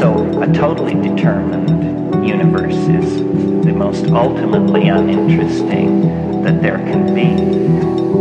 [0.00, 3.18] So, a totally determined universe is
[3.64, 8.13] the most ultimately uninteresting that there can be.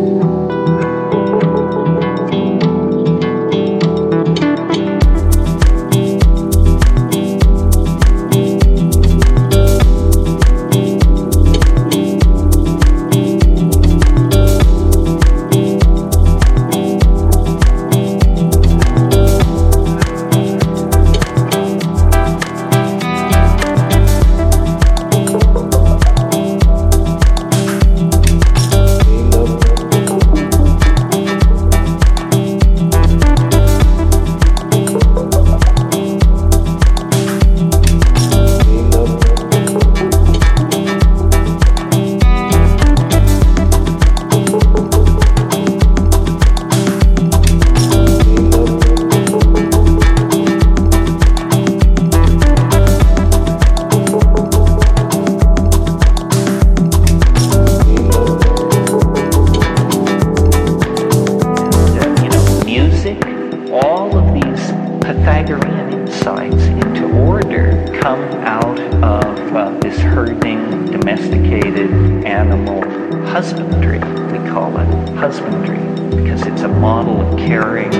[70.94, 71.90] Domesticated
[72.24, 72.84] animal
[73.26, 73.98] husbandry.
[73.98, 75.80] We call it husbandry
[76.16, 77.92] because it's a model of caring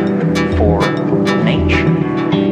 [0.58, 0.80] for
[1.44, 2.43] nature.